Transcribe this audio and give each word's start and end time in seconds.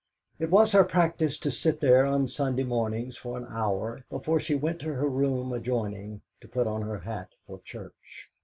It 0.39 0.49
was 0.49 0.71
her 0.71 0.83
practice 0.83 1.37
to 1.37 1.51
sit 1.51 1.79
there 1.79 2.07
on 2.07 2.27
Sunday 2.27 2.63
mornings 2.63 3.17
for 3.17 3.37
an 3.37 3.45
hour 3.47 3.99
before 4.09 4.39
she 4.39 4.55
went 4.55 4.79
to 4.79 4.95
her 4.95 5.07
room 5.07 5.53
adjoining 5.53 6.21
to 6.39 6.47
put 6.47 6.65
on 6.65 6.81
her 6.81 6.97
hat 6.97 7.35
for 7.45 7.59
church. 7.61 8.27